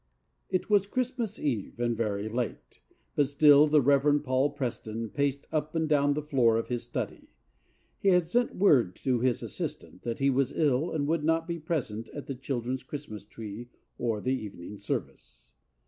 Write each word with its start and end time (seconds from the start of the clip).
It 0.49 0.67
was 0.67 0.87
Christmas 0.87 1.37
Eve 1.37 1.79
and 1.79 1.95
very 1.95 2.27
late, 2.27 2.79
but 3.15 3.27
still 3.27 3.67
the 3.67 3.83
Reverend 3.83 4.23
Paul 4.23 4.49
Preston 4.49 5.09
paced 5.11 5.47
up 5.51 5.75
and 5.75 5.87
down 5.87 6.15
the 6.15 6.23
floor 6.23 6.57
of 6.57 6.69
his 6.69 6.81
study. 6.81 7.29
He 7.99 8.09
had 8.09 8.23
sent 8.27 8.55
word 8.55 8.95
to 8.95 9.19
his 9.19 9.43
assistant 9.43 10.01
that 10.01 10.17
he 10.17 10.31
was 10.31 10.53
ill 10.53 10.91
and 10.91 11.05
would 11.07 11.23
not 11.23 11.47
be 11.47 11.59
present 11.59 12.09
at 12.15 12.25
the 12.25 12.33
children's 12.33 12.81
Christmas 12.81 13.25
tree 13.25 13.69
or 13.99 14.21
the 14.21 14.33
evening 14.35 14.79
service. 14.79 15.53